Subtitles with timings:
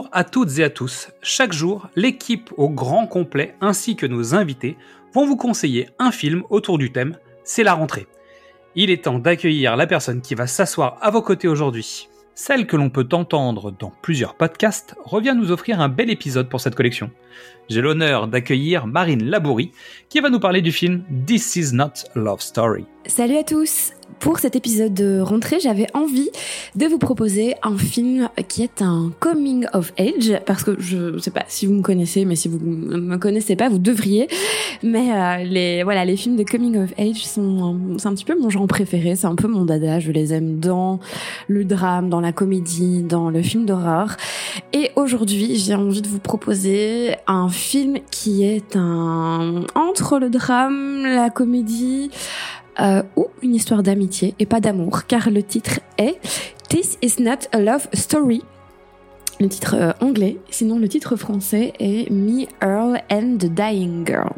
[0.00, 1.10] Bonjour à toutes et à tous.
[1.20, 4.78] Chaque jour, l'équipe au grand complet ainsi que nos invités
[5.12, 8.06] vont vous conseiller un film autour du thème C'est la rentrée.
[8.74, 12.08] Il est temps d'accueillir la personne qui va s'asseoir à vos côtés aujourd'hui.
[12.34, 16.62] Celle que l'on peut entendre dans plusieurs podcasts revient nous offrir un bel épisode pour
[16.62, 17.10] cette collection.
[17.68, 19.72] J'ai l'honneur d'accueillir Marine Labourie
[20.08, 22.86] qui va nous parler du film This Is Not a Love Story.
[23.04, 26.30] Salut à tous pour cet épisode de rentrée, j'avais envie
[26.74, 31.30] de vous proposer un film qui est un coming of age, parce que je sais
[31.30, 34.28] pas si vous me connaissez, mais si vous ne me connaissez pas, vous devriez.
[34.82, 38.38] Mais euh, les voilà, les films de coming of age sont c'est un petit peu
[38.38, 40.00] mon genre préféré, c'est un peu mon dada.
[40.00, 41.00] Je les aime dans
[41.48, 44.16] le drame, dans la comédie, dans le film d'horreur.
[44.72, 51.04] Et aujourd'hui, j'ai envie de vous proposer un film qui est un entre le drame,
[51.04, 52.10] la comédie
[52.78, 56.18] euh, ou une histoire d'amitié et pas d'amour, car le titre est
[56.68, 58.42] This is not a love story.
[59.40, 64.34] Le titre euh, anglais, sinon le titre français est Me, Earl and the Dying Girl.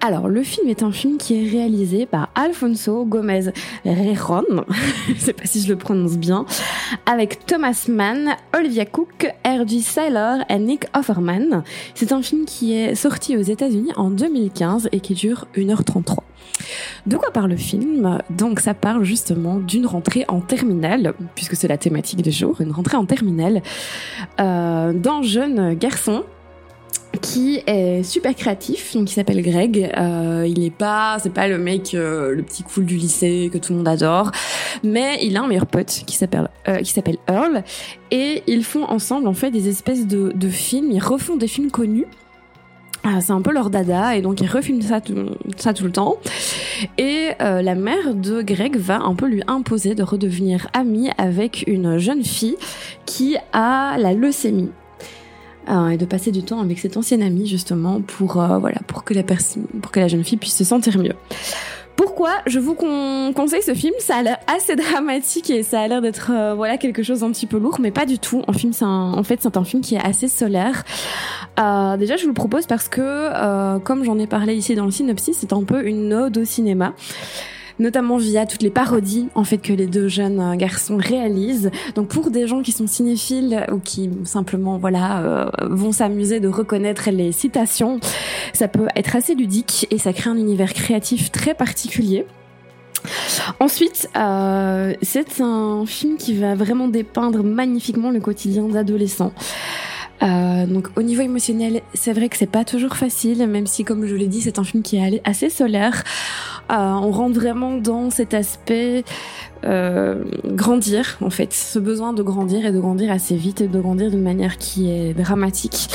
[0.00, 3.46] Alors, le film est un film qui est réalisé par Alfonso Gomez
[3.84, 4.64] Rejon,
[5.08, 6.46] je sais pas si je le prononce bien,
[7.04, 9.80] avec Thomas Mann, Olivia Cook, R.G.
[9.80, 11.64] Saylor et Nick Offerman.
[11.94, 16.18] C'est un film qui est sorti aux États-Unis en 2015 et qui dure 1h33.
[17.06, 18.18] De quoi parle le film?
[18.30, 22.70] Donc ça parle justement d'une rentrée en terminale, puisque c'est la thématique du jour, une
[22.70, 23.62] rentrée en terminale
[24.40, 26.24] euh, d'un jeune garçon
[27.20, 29.90] qui est super créatif, donc il s'appelle Greg.
[29.96, 33.58] Euh, il est pas, c'est pas le mec, euh, le petit cool du lycée que
[33.58, 34.30] tout le monde adore,
[34.84, 37.64] mais il a un meilleur pote qui s'appelle euh, qui s'appelle Earl,
[38.10, 40.90] et ils font ensemble en fait des espèces de, de films.
[40.92, 42.06] Ils refont des films connus.
[43.04, 45.14] Ah, c'est un peu leur dada et donc ils refilment ça tout,
[45.56, 46.18] ça tout le temps.
[46.98, 51.98] Et la mère de Greg va un peu lui imposer de redevenir amie avec une
[51.98, 52.56] jeune fille
[53.06, 54.70] qui a la leucémie.
[55.68, 59.04] Euh, et de passer du temps avec cette ancienne amie justement pour euh, voilà pour
[59.04, 61.14] que la personne pour que la jeune fille puisse se sentir mieux.
[61.98, 63.92] Pourquoi je vous conseille ce film?
[63.98, 67.32] Ça a l'air assez dramatique et ça a l'air d'être euh, voilà quelque chose d'un
[67.32, 68.44] petit peu lourd, mais pas du tout.
[68.46, 70.84] En film, c'est en fait c'est un film qui est assez solaire.
[71.58, 74.84] Euh, déjà, je vous le propose parce que, euh, comme j'en ai parlé ici dans
[74.84, 76.94] le synopsis, c'est un peu une ode au cinéma
[77.78, 81.70] notamment via toutes les parodies en fait que les deux jeunes euh, garçons réalisent.
[81.94, 86.48] Donc pour des gens qui sont cinéphiles ou qui simplement voilà euh, vont s'amuser de
[86.48, 88.00] reconnaître les citations,
[88.52, 92.26] ça peut être assez ludique et ça crée un univers créatif très particulier.
[93.60, 99.32] Ensuite, euh, c'est un film qui va vraiment dépeindre magnifiquement le quotidien d'adolescents.
[100.22, 104.06] Euh, donc au niveau émotionnel, c'est vrai que c'est pas toujours facile, même si comme
[104.06, 106.02] je l'ai dit, c'est un film qui est assez solaire.
[106.70, 109.04] Euh, on rentre vraiment dans cet aspect
[109.64, 113.80] euh, grandir en fait, ce besoin de grandir et de grandir assez vite et de
[113.80, 115.88] grandir d'une manière qui est dramatique.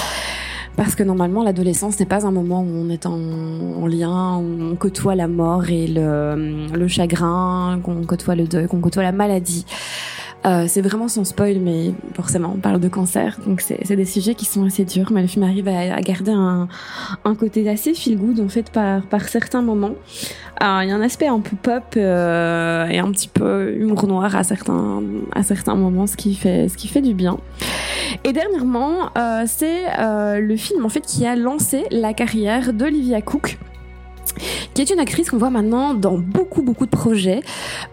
[0.75, 4.71] Parce que normalement, l'adolescence n'est pas un moment où on est en, en, lien, où
[4.71, 9.11] on côtoie la mort et le, le chagrin, qu'on côtoie le deuil, qu'on côtoie la
[9.11, 9.65] maladie.
[10.45, 14.35] Euh, c'est vraiment sans spoil, mais forcément, on parle de cancer, donc c'est des sujets
[14.35, 16.67] qui sont assez durs, mais le film arrive à, garder un,
[17.23, 19.95] un, côté assez feel good en fait par, par certains moments.
[20.61, 24.05] Euh, il y a un aspect un peu pop euh, et un petit peu humour
[24.07, 25.01] noir à certains
[25.33, 27.37] à certains moments, ce qui fait ce qui fait du bien.
[28.25, 29.11] Et dernièrement,
[29.45, 29.83] c'est
[30.39, 33.57] le film en fait qui a lancé la carrière d'Olivia Cook
[34.73, 37.41] qui est une actrice qu'on voit maintenant dans beaucoup beaucoup de projets,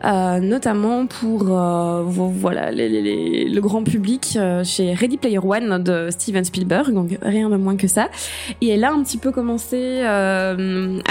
[0.05, 6.45] euh, notamment pour euh, voilà le grand public euh, chez Ready Player One de Steven
[6.45, 8.09] Spielberg, donc rien de moins que ça.
[8.61, 10.57] Et elle a un petit peu commencé à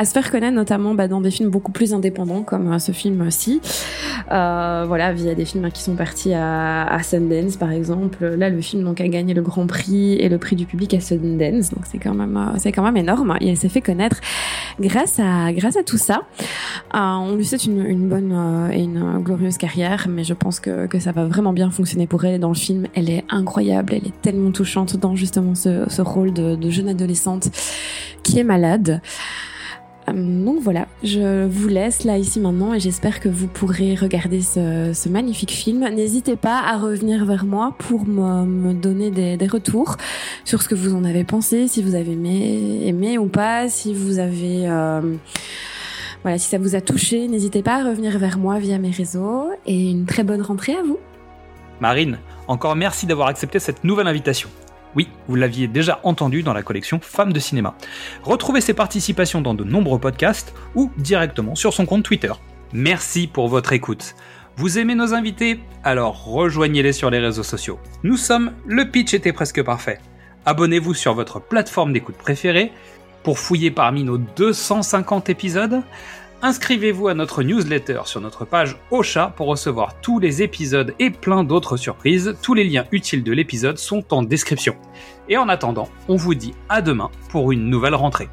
[0.05, 3.61] se faire connaître, notamment bah, dans des films beaucoup plus indépendants comme ce film-ci.
[4.27, 8.25] Voilà, via des films qui sont partis à, à, Sundance par exemple.
[8.25, 10.99] Là, le film donc a gagné le Grand Prix et le prix du public à
[10.99, 13.37] Sundance, donc c'est quand même c'est quand même énorme.
[13.41, 14.17] Et elle s'est fait connaître
[14.79, 16.21] grâce à grâce à tout ça.
[16.95, 20.87] Euh, on lui souhaite une, bonne euh, et une glorieuse carrière, mais je pense que,
[20.99, 22.39] ça va vraiment bien fonctionner pour elle.
[22.39, 26.69] dans le film, elle est incroyable, elle est tellement touchante dans justement ce, rôle de
[26.69, 27.49] jeune adolescente
[28.23, 29.01] qui est malade.
[30.13, 35.09] Donc voilà, je vous laisse là ici maintenant et j'espère que vous pourrez regarder ce,
[35.09, 35.87] magnifique film.
[35.89, 39.97] N'hésitez pas à revenir vers moi pour me, donner des, retours
[40.45, 43.93] sur ce que vous en avez pensé, si vous avez aimé, aimé ou pas, si
[43.93, 44.67] vous avez...
[44.67, 45.01] Euh,
[46.23, 49.49] voilà, si ça vous a touché, n'hésitez pas à revenir vers moi via mes réseaux
[49.65, 50.99] et une très bonne rentrée à vous.
[51.79, 54.49] Marine, encore merci d'avoir accepté cette nouvelle invitation.
[54.95, 57.75] Oui, vous l'aviez déjà entendu dans la collection Femmes de cinéma.
[58.23, 62.31] Retrouvez ses participations dans de nombreux podcasts ou directement sur son compte Twitter.
[62.73, 64.15] Merci pour votre écoute.
[64.55, 65.59] Vous aimez nos invités?
[65.83, 67.79] Alors rejoignez-les sur les réseaux sociaux.
[68.03, 69.99] Nous sommes Le Pitch était presque parfait.
[70.45, 72.71] Abonnez-vous sur votre plateforme d'écoute préférée
[73.23, 75.81] pour fouiller parmi nos 250 épisodes.
[76.41, 81.43] Inscrivez-vous à notre newsletter sur notre page Ocha pour recevoir tous les épisodes et plein
[81.43, 82.35] d'autres surprises.
[82.41, 84.75] Tous les liens utiles de l'épisode sont en description.
[85.27, 88.29] Et en attendant, on vous dit à demain pour une nouvelle rentrée.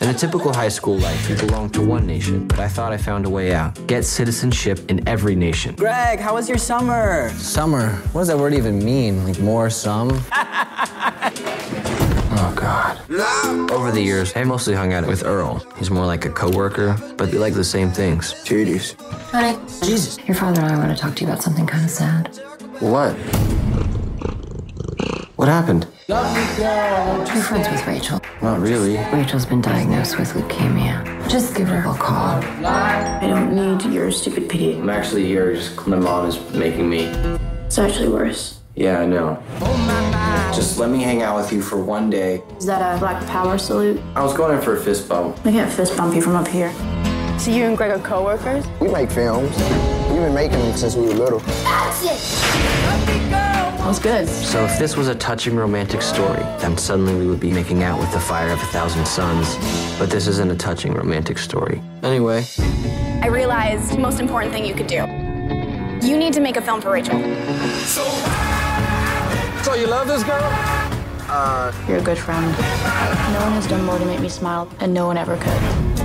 [0.00, 2.98] In a typical high school life, you belong to one nation, but I thought I
[2.98, 3.78] found a way out.
[3.86, 5.76] Get citizenship in every nation.
[5.76, 7.30] Greg, how was your summer?
[7.38, 7.90] Summer?
[8.12, 9.24] What does that word even mean?
[9.24, 10.10] Like more, some?
[13.16, 13.70] Oh, God.
[13.70, 15.64] Over the years, I mostly hung out with Earl.
[15.76, 18.34] He's more like a coworker, but we like the same things.
[18.44, 19.00] Cheaties.
[19.30, 19.56] Honey,
[19.86, 20.18] Jesus.
[20.26, 22.36] your father and I want to talk to you about something kind of sad.
[22.80, 23.12] What?
[25.36, 25.86] What happened?
[26.08, 28.20] You're friends with Rachel.
[28.42, 28.96] Not really.
[29.12, 31.28] Rachel's been diagnosed with leukemia.
[31.28, 32.42] Just give her a call.
[32.64, 34.74] I don't need your stupid pity.
[34.76, 37.04] I'm actually here just my mom is making me.
[37.66, 38.58] It's actually worse.
[38.74, 39.40] Yeah, I know.
[39.60, 40.13] Oh
[40.54, 42.40] Um, Just let me hang out with you for one day.
[42.58, 44.00] Is that a black power salute?
[44.14, 45.36] I was going in for a fist bump.
[45.44, 46.72] I can't fist bump you from up here.
[47.40, 48.64] So you and Greg are co-workers?
[48.80, 49.50] We make films.
[50.08, 51.40] We've been making them since we were little.
[51.40, 52.40] That's it!
[53.32, 54.28] That was good.
[54.28, 57.98] So if this was a touching romantic story, then suddenly we would be making out
[57.98, 59.56] with the fire of a thousand suns.
[59.98, 61.82] But this isn't a touching romantic story.
[62.04, 62.44] Anyway,
[63.22, 65.04] I realized the most important thing you could do.
[66.06, 67.18] You need to make a film for Rachel.
[67.84, 68.04] So
[69.72, 70.38] you love this girl?
[71.26, 72.44] Uh, You're a good friend.
[72.44, 76.03] No one has done more to make me smile, and no one ever could.